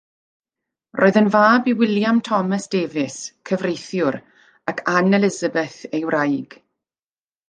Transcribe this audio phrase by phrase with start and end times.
[0.99, 3.17] Roedd yn fab i William Thomas Davies,
[3.49, 4.17] cyfreithiwr,
[4.73, 6.57] ac Anne Elizabeth ei wraig.